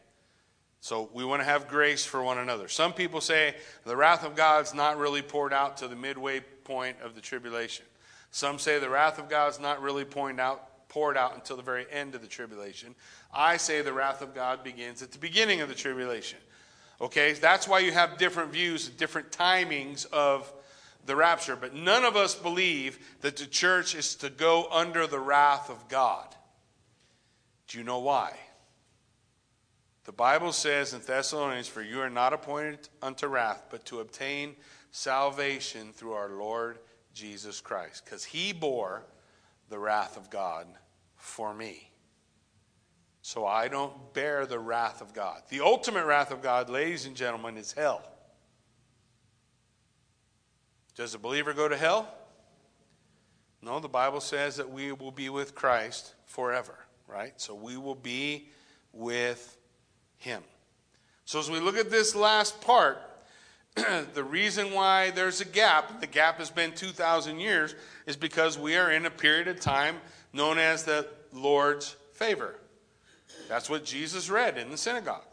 [0.80, 2.68] So we want to have grace for one another.
[2.68, 6.96] Some people say the wrath of God's not really poured out to the midway point
[7.02, 7.84] of the tribulation.
[8.30, 11.62] Some say the wrath of God is not really poured out, poured out until the
[11.62, 12.94] very end of the tribulation.
[13.32, 16.38] I say the wrath of God begins at the beginning of the tribulation.
[17.00, 17.32] Okay?
[17.32, 20.52] That's why you have different views, different timings of
[21.06, 21.56] the rapture.
[21.56, 25.88] But none of us believe that the church is to go under the wrath of
[25.88, 26.26] God.
[27.68, 28.36] Do you know why?
[30.04, 34.56] The Bible says in Thessalonians, For you are not appointed unto wrath, but to obtain
[34.90, 36.78] salvation through our Lord
[37.14, 38.04] Jesus Christ.
[38.04, 39.04] Because he bore
[39.68, 40.66] the wrath of God
[41.16, 41.90] for me.
[43.22, 45.42] So I don't bear the wrath of God.
[45.50, 48.02] The ultimate wrath of God, ladies and gentlemen, is hell.
[50.96, 52.12] Does a believer go to hell?
[53.62, 56.74] No, the Bible says that we will be with Christ forever,
[57.06, 57.38] right?
[57.40, 58.48] So we will be
[58.92, 59.58] with
[60.16, 60.42] him.
[61.26, 62.98] So as we look at this last part,
[64.14, 67.74] the reason why there's a gap, the gap has been 2,000 years,
[68.06, 69.96] is because we are in a period of time
[70.32, 72.56] known as the Lord's favor.
[73.48, 75.24] That's what Jesus read in the synagogue.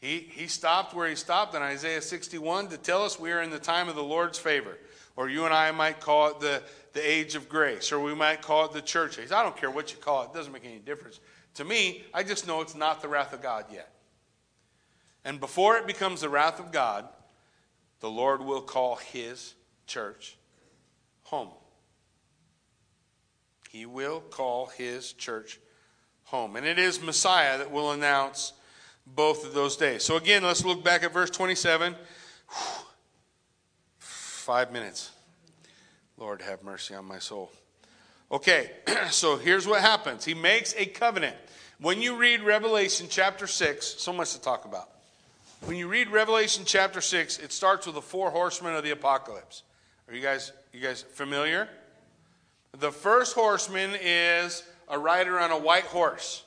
[0.00, 3.50] He, he stopped where he stopped in Isaiah 61 to tell us we are in
[3.50, 4.78] the time of the Lord's favor.
[5.16, 8.40] Or you and I might call it the, the age of grace, or we might
[8.40, 9.32] call it the church age.
[9.32, 11.18] I don't care what you call it, it doesn't make any difference.
[11.54, 13.92] To me, I just know it's not the wrath of God yet.
[15.24, 17.08] And before it becomes the wrath of God,
[18.00, 19.54] the Lord will call his
[19.86, 20.36] church
[21.24, 21.50] home.
[23.70, 25.60] He will call his church
[26.24, 26.56] home.
[26.56, 28.52] And it is Messiah that will announce
[29.06, 30.04] both of those days.
[30.04, 31.94] So again, let's look back at verse 27.
[33.98, 35.10] Five minutes.
[36.16, 37.52] Lord, have mercy on my soul.
[38.30, 38.70] Okay,
[39.10, 41.36] so here's what happens He makes a covenant.
[41.80, 44.88] When you read Revelation chapter 6, so much to talk about.
[45.64, 49.62] When you read Revelation chapter 6, it starts with the four horsemen of the apocalypse.
[50.08, 51.68] Are you guys you guys familiar?
[52.78, 56.44] The first horseman is a rider on a white horse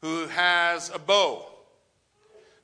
[0.00, 1.46] who has a bow.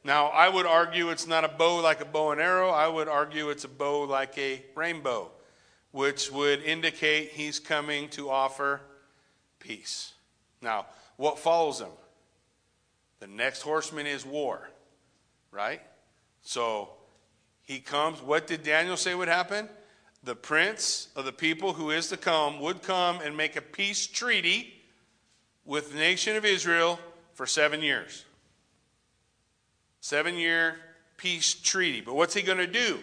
[0.04, 2.70] Now, I would argue it's not a bow like a bow and arrow.
[2.70, 5.30] I would argue it's a bow like a rainbow,
[5.90, 8.80] which would indicate he's coming to offer
[9.59, 10.12] peace.
[10.62, 10.86] Now,
[11.16, 11.90] what follows him?
[13.20, 14.68] The next horseman is war,
[15.57, 15.80] right?
[16.42, 16.90] So
[17.62, 18.20] he comes.
[18.20, 19.68] What did Daniel say would happen?
[20.22, 24.07] The prince of the people who is to come would come and make a peace
[24.07, 24.74] treaty
[25.64, 27.00] with the nation of Israel
[27.34, 28.24] for seven years.
[30.00, 30.76] Seven year
[31.16, 32.00] peace treaty.
[32.00, 32.98] But what's he going to do?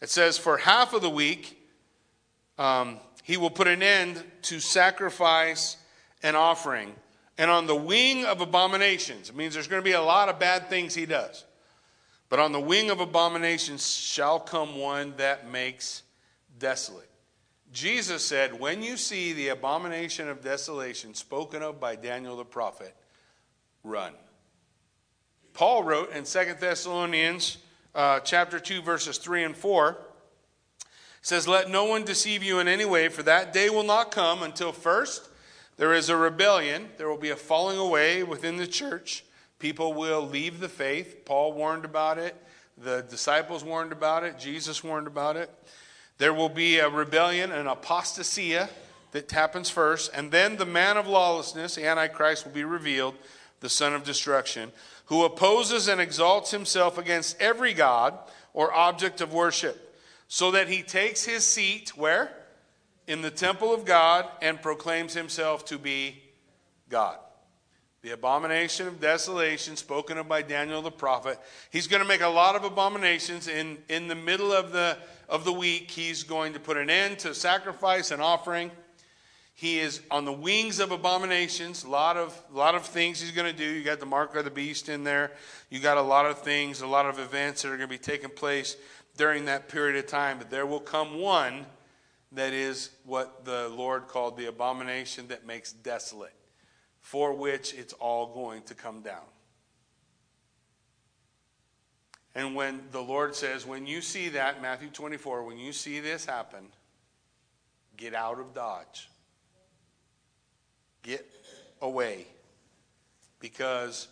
[0.00, 1.58] It says, for half of the week,
[2.58, 5.76] um, he will put an end to sacrifice
[6.22, 6.92] and offering.
[7.38, 10.38] And on the wing of abominations, it means there's going to be a lot of
[10.38, 11.44] bad things he does.
[12.32, 16.02] But on the wing of abominations shall come one that makes
[16.58, 17.10] desolate.
[17.74, 22.96] Jesus said, When you see the abomination of desolation spoken of by Daniel the prophet,
[23.84, 24.14] run.
[25.52, 27.58] Paul wrote in 2 Thessalonians
[27.94, 29.98] uh, chapter 2, verses 3 and 4,
[31.20, 34.42] says, Let no one deceive you in any way, for that day will not come
[34.42, 35.28] until first
[35.76, 39.22] there is a rebellion, there will be a falling away within the church.
[39.62, 41.24] People will leave the faith.
[41.24, 42.34] Paul warned about it,
[42.76, 45.48] the disciples warned about it, Jesus warned about it.
[46.18, 48.68] There will be a rebellion, an apostasia
[49.12, 53.14] that happens first, and then the man of lawlessness, Antichrist, will be revealed,
[53.60, 54.72] the son of destruction
[55.04, 58.18] who opposes and exalts himself against every God
[58.54, 59.96] or object of worship,
[60.26, 62.32] so that he takes his seat where?
[63.06, 66.20] In the temple of God and proclaims himself to be
[66.88, 67.18] God.
[68.02, 71.38] The abomination of desolation spoken of by Daniel the prophet.
[71.70, 74.98] He's going to make a lot of abominations in, in the middle of the,
[75.28, 75.88] of the week.
[75.88, 78.72] He's going to put an end to sacrifice and offering.
[79.54, 81.84] He is on the wings of abominations.
[81.84, 83.64] A lot of, a lot of things he's going to do.
[83.64, 85.30] You got the mark of the beast in there.
[85.70, 87.98] You got a lot of things, a lot of events that are going to be
[87.98, 88.76] taking place
[89.16, 90.38] during that period of time.
[90.38, 91.66] But there will come one
[92.32, 96.32] that is what the Lord called the abomination that makes desolate,
[97.02, 99.20] for which it's all going to come down.
[102.34, 106.24] And when the Lord says, when you see that, Matthew 24, when you see this
[106.24, 106.64] happen,
[107.98, 109.10] get out of Dodge.
[111.02, 111.26] Get
[111.82, 112.26] away
[113.40, 114.08] because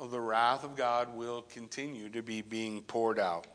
[0.00, 3.46] the wrath of God will continue to be being poured out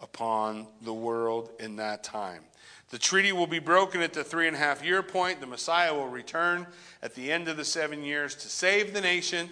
[0.00, 2.42] upon the world in that time.
[2.94, 5.40] The treaty will be broken at the three and a half year point.
[5.40, 6.64] The Messiah will return
[7.02, 9.50] at the end of the seven years to save the nation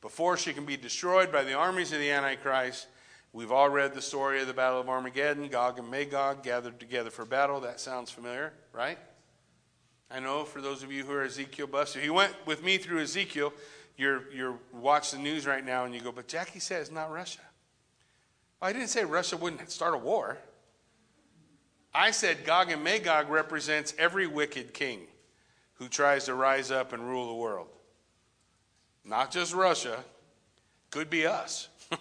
[0.00, 2.86] before she can be destroyed by the armies of the Antichrist.
[3.34, 5.48] We've all read the story of the Battle of Armageddon.
[5.48, 7.60] Gog and Magog gathered together for battle.
[7.60, 8.98] That sounds familiar, right?
[10.10, 12.78] I know for those of you who are Ezekiel buffs, if you went with me
[12.78, 13.52] through Ezekiel,
[13.98, 17.42] you're, you're watching the news right now and you go, but Jackie says not Russia.
[18.58, 20.38] Well, I didn't say Russia wouldn't start a war.
[21.92, 25.00] I said Gog and Magog represents every wicked king
[25.74, 27.68] who tries to rise up and rule the world.
[29.04, 30.04] Not just Russia,
[30.90, 31.68] could be us.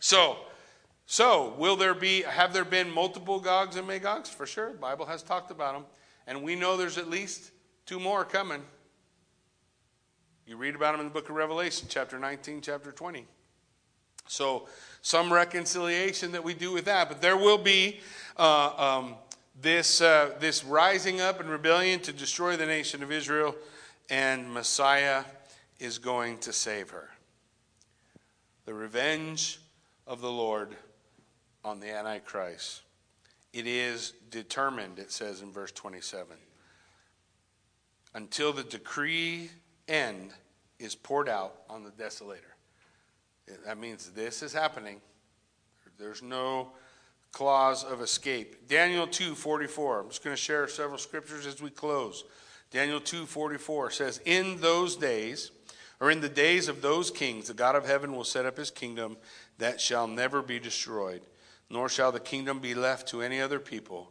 [0.00, 0.38] so,
[1.06, 4.28] so will there be have there been multiple Gogs and Magogs?
[4.28, 5.84] For sure, the Bible has talked about them.
[6.26, 7.50] And we know there's at least
[7.86, 8.62] two more coming.
[10.46, 13.26] You read about them in the book of Revelation, chapter 19, chapter 20.
[14.26, 14.68] So,
[15.02, 17.08] some reconciliation that we do with that.
[17.08, 18.00] But there will be
[18.36, 19.14] uh, um,
[19.60, 23.54] this, uh, this rising up and rebellion to destroy the nation of Israel,
[24.08, 25.24] and Messiah
[25.78, 27.08] is going to save her.
[28.66, 29.60] The revenge
[30.06, 30.76] of the Lord
[31.64, 32.82] on the Antichrist.
[33.52, 36.36] It is determined, it says in verse 27.
[38.14, 39.50] Until the decree
[39.88, 40.32] end
[40.78, 42.49] is poured out on the desolator.
[43.64, 45.00] That means this is happening.
[45.98, 46.72] There's no
[47.32, 48.68] clause of escape.
[48.68, 50.00] Daniel 2:44.
[50.00, 52.24] I'm just going to share several scriptures as we close.
[52.70, 55.50] Daniel 2:44 says, "In those days,
[56.00, 58.70] or in the days of those kings, the God of heaven will set up his
[58.70, 59.16] kingdom
[59.58, 61.22] that shall never be destroyed."
[61.70, 64.10] nor shall the kingdom be left to any other people.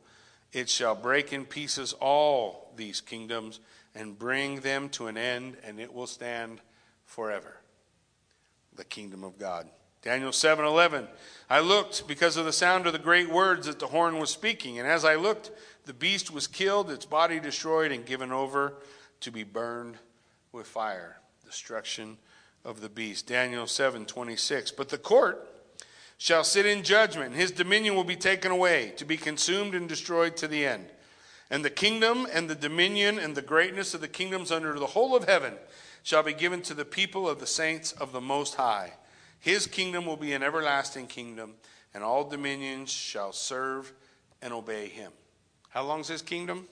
[0.52, 3.60] It shall break in pieces all these kingdoms
[3.94, 6.62] and bring them to an end, and it will stand
[7.06, 7.59] forever.
[8.80, 9.68] The kingdom of God.
[10.04, 11.10] Daniel 7:11
[11.50, 14.80] I looked because of the sound of the great words that the horn was speaking
[14.80, 15.52] and as I looked
[15.84, 18.76] the beast was killed its body destroyed and given over
[19.20, 19.98] to be burned
[20.54, 22.20] with fire destruction
[22.64, 23.28] of the beast.
[23.28, 24.72] Daniel 7 26.
[24.72, 25.46] But the court
[26.18, 30.38] shall sit in judgment, his dominion will be taken away, to be consumed and destroyed
[30.38, 30.88] to the end.
[31.50, 35.18] And the kingdom and the dominion and the greatness of the kingdoms under the whole
[35.18, 35.56] of heaven
[36.04, 38.94] shall be given to the people of the saints of the Most High.
[39.40, 41.56] His kingdom will be an everlasting kingdom,
[41.94, 43.94] and all dominions shall serve
[44.42, 45.12] and obey him.
[45.70, 46.68] How long is his kingdom?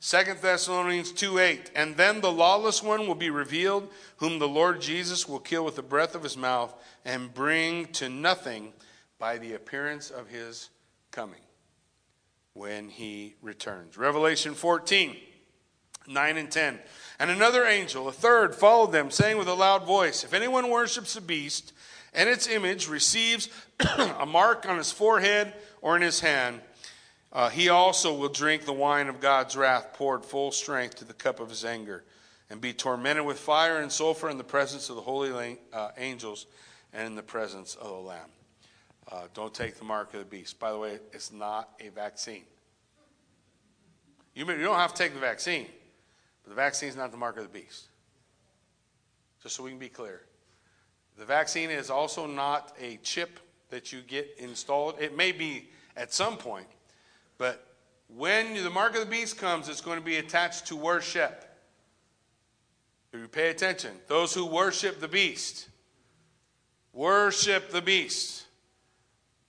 [0.00, 1.70] 2 Thessalonians 2 8.
[1.74, 3.88] And then the lawless one will be revealed,
[4.18, 6.74] whom the Lord Jesus will kill with the breath of his mouth
[7.04, 8.72] and bring to nothing
[9.18, 10.68] by the appearance of his
[11.10, 11.40] coming
[12.52, 13.96] when he returns.
[13.96, 15.16] Revelation 14
[16.06, 16.78] 9 and 10.
[17.18, 21.14] And another angel, a third, followed them, saying with a loud voice If anyone worships
[21.14, 21.72] the beast
[22.12, 23.48] and its image, receives
[23.98, 26.60] a mark on his forehead or in his hand,
[27.32, 31.12] uh, he also will drink the wine of God's wrath, poured full strength to the
[31.12, 32.04] cup of his anger,
[32.48, 36.46] and be tormented with fire and sulfur in the presence of the holy uh, angels
[36.92, 38.28] and in the presence of the Lamb.
[39.10, 40.58] Uh, don't take the mark of the beast.
[40.58, 42.44] By the way, it's not a vaccine.
[44.34, 45.66] You, may, you don't have to take the vaccine,
[46.44, 47.86] but the vaccine is not the mark of the beast.
[49.42, 50.22] Just so we can be clear.
[51.18, 53.40] The vaccine is also not a chip
[53.70, 54.96] that you get installed.
[55.00, 56.66] It may be at some point,
[57.38, 57.66] but
[58.08, 61.44] when the mark of the beast comes, it's going to be attached to worship.
[63.12, 65.68] If you pay attention, those who worship the beast,
[66.92, 68.44] worship the beast.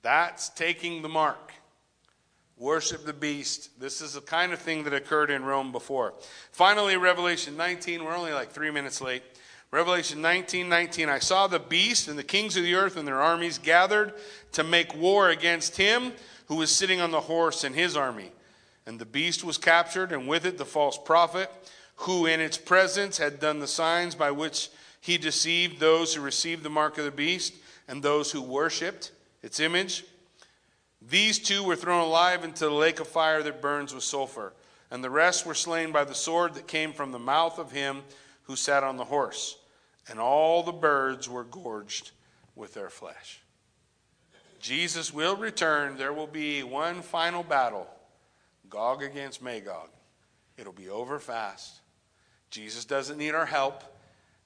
[0.02, 1.45] That's taking the mark.
[2.58, 3.80] Worship the beast.
[3.80, 6.14] This is the kind of thing that occurred in Rome before.
[6.52, 8.04] Finally, Revelation 19.
[8.04, 9.24] We're only like three minutes late.
[9.72, 11.10] Revelation 19 19.
[11.10, 14.14] I saw the beast and the kings of the earth and their armies gathered
[14.54, 16.14] to make war against him
[16.48, 18.32] who was sitting on the horse and his army.
[18.86, 21.50] And the beast was captured, and with it the false prophet,
[21.98, 24.70] who in its presence had done the signs by which
[25.02, 27.54] he deceived those who received the mark of the beast
[27.88, 30.06] and those who worshipped its image.
[31.08, 34.54] These two were thrown alive into the lake of fire that burns with sulfur,
[34.90, 38.02] and the rest were slain by the sword that came from the mouth of him
[38.44, 39.58] who sat on the horse,
[40.10, 42.12] and all the birds were gorged
[42.56, 43.42] with their flesh.
[44.60, 45.98] Jesus will return.
[45.98, 47.88] There will be one final battle
[48.68, 49.90] Gog against Magog.
[50.58, 51.82] It'll be over fast.
[52.50, 53.84] Jesus doesn't need our help.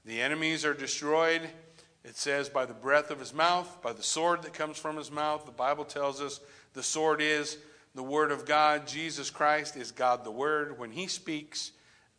[0.04, 1.42] The enemies are destroyed.
[2.10, 5.12] It says, by the breath of his mouth, by the sword that comes from his
[5.12, 5.46] mouth.
[5.46, 6.40] The Bible tells us
[6.74, 7.60] the sword is
[7.94, 8.88] the word of God.
[8.88, 10.80] Jesus Christ is God the Word.
[10.80, 11.72] When he speaks,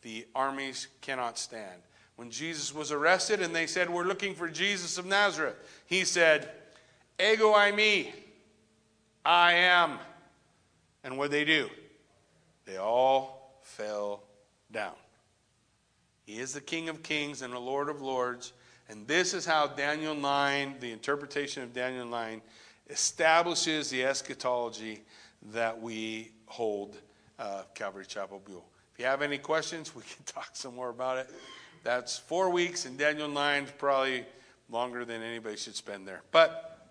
[0.02, 1.82] the armies cannot stand.
[2.14, 6.48] When Jesus was arrested and they said, We're looking for Jesus of Nazareth, he said,
[7.18, 8.12] Ego eimi,
[9.24, 9.98] I am.
[11.02, 11.68] And what they do?
[12.64, 14.22] They all fell
[14.70, 14.94] down.
[16.26, 18.52] He is the King of kings and the Lord of lords.
[18.90, 22.42] And this is how Daniel 9, the interpretation of Daniel 9,
[22.88, 25.02] establishes the eschatology
[25.52, 26.96] that we hold
[27.38, 28.64] uh, Calvary Chapel Buell.
[28.92, 31.30] If you have any questions, we can talk some more about it.
[31.84, 34.24] That's four weeks, and Daniel 9 is probably
[34.68, 36.22] longer than anybody should spend there.
[36.32, 36.88] But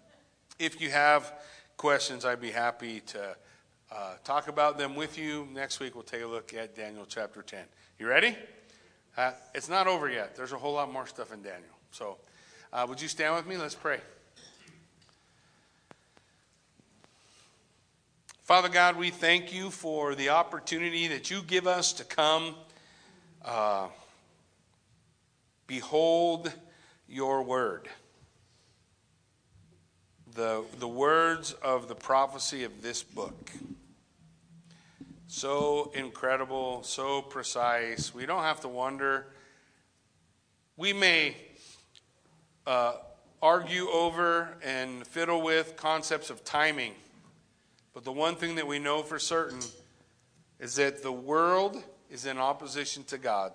[0.57, 1.33] if you have
[1.75, 3.35] questions, I'd be happy to
[3.91, 5.49] uh, talk about them with you.
[5.53, 7.59] Next week, we'll take a look at Daniel chapter 10.
[7.99, 8.37] You ready?
[9.17, 10.33] Uh, it's not over yet.
[10.37, 11.78] There's a whole lot more stuff in Daniel.
[11.91, 12.17] So,
[12.71, 13.57] uh, would you stand with me?
[13.57, 13.99] Let's pray.
[18.43, 22.55] Father God, we thank you for the opportunity that you give us to come
[23.45, 23.87] uh,
[25.67, 26.51] behold
[27.07, 27.89] your word
[30.39, 33.51] the, the words of the prophecy of this book.
[35.27, 38.13] So incredible, so precise.
[38.13, 39.27] We don't have to wonder.
[40.77, 41.35] We may
[42.69, 42.93] uh,
[43.41, 46.93] argue over and fiddle with concepts of timing,
[47.93, 49.59] but the one thing that we know for certain
[50.59, 53.51] is that the world is in opposition to God,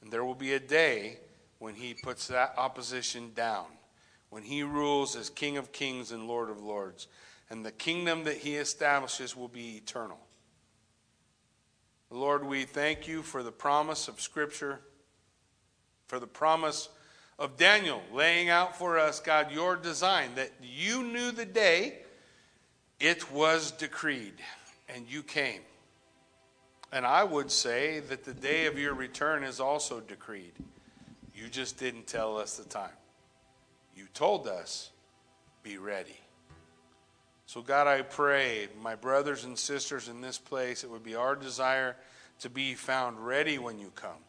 [0.00, 1.18] and there will be a day
[1.58, 3.66] when He puts that opposition down
[4.30, 7.06] when he rules as King of kings and Lord of lords.
[7.48, 10.18] And the kingdom that he establishes will be eternal.
[12.10, 14.80] Lord, we thank you for the promise of Scripture,
[16.06, 16.88] for the promise
[17.38, 21.98] of Daniel laying out for us, God, your design, that you knew the day
[22.98, 24.34] it was decreed
[24.88, 25.60] and you came.
[26.92, 30.52] And I would say that the day of your return is also decreed.
[31.34, 32.96] You just didn't tell us the time.
[33.94, 34.90] You told us,
[35.62, 36.18] be ready.
[37.44, 41.36] So, God, I pray, my brothers and sisters in this place, it would be our
[41.36, 41.96] desire
[42.40, 44.22] to be found ready when you come.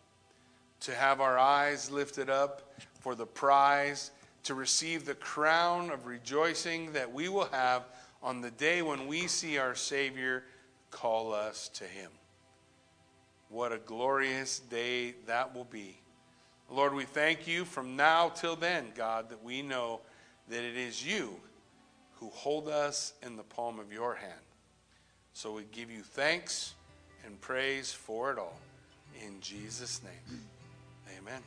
[0.82, 2.67] to have our eyes lifted up
[3.08, 4.12] for the prize,
[4.44, 7.86] to receive the crown of rejoicing that we will have
[8.22, 10.44] on the day when we see our Savior
[10.92, 12.12] call us to Him.
[13.48, 16.02] What a glorious day that will be.
[16.70, 20.02] Lord, we thank you from now till then, God, that we know
[20.50, 21.40] that it is you
[22.16, 24.34] who hold us in the palm of your hand.
[25.32, 26.74] So we give you thanks
[27.26, 28.60] and praise for it all.
[29.26, 30.42] In Jesus' name,
[31.18, 31.42] amen.